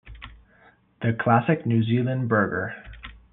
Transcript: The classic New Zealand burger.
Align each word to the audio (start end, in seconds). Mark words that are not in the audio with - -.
The 1.03 1.13
classic 1.13 1.67
New 1.67 1.83
Zealand 1.83 2.27
burger. 2.27 2.73